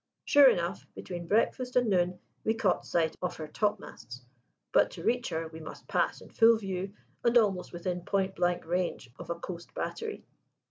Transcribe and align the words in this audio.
Sure 0.25 0.49
enough, 0.49 0.87
between 0.95 1.27
breakfast 1.27 1.75
and 1.75 1.87
noon 1.87 2.17
we 2.43 2.55
caught 2.55 2.87
sight 2.87 3.15
of 3.21 3.35
her 3.37 3.47
topmasts: 3.47 4.23
but 4.71 4.89
to 4.89 5.03
reach 5.03 5.29
her 5.29 5.47
we 5.49 5.59
must 5.59 5.87
pass 5.87 6.21
in 6.21 6.29
full 6.31 6.57
view 6.57 6.91
and 7.23 7.37
almost 7.37 7.71
within 7.71 8.01
point 8.01 8.33
blank 8.35 8.65
range 8.65 9.11
of 9.19 9.29
a 9.29 9.35
coast 9.35 9.75
battery. 9.75 10.25